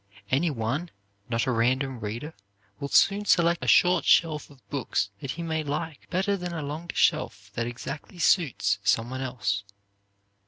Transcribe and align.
Any 0.31 0.49
one 0.49 0.89
not 1.29 1.45
a 1.45 1.51
random 1.51 1.99
reader 1.99 2.33
will 2.79 2.87
soon 2.89 3.25
select 3.25 3.63
a 3.63 3.67
short 3.67 4.03
shelf 4.03 4.49
of 4.49 4.67
books 4.71 5.11
that 5.19 5.29
he 5.33 5.43
may 5.43 5.63
like 5.63 6.09
better 6.09 6.35
than 6.35 6.53
a 6.53 6.63
longer 6.63 6.95
shelf 6.95 7.51
that 7.53 7.67
exactly 7.67 8.17
suits 8.17 8.79
some 8.83 9.11
one 9.11 9.21
else. 9.21 9.63